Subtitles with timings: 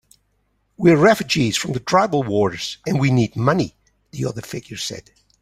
[0.77, 3.75] "We're refugees from the tribal wars, and we need money,"
[4.09, 5.11] the other figure said.